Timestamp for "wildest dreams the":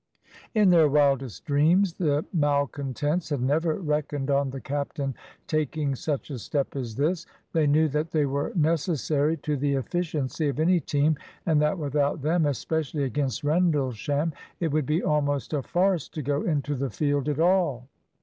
0.89-2.25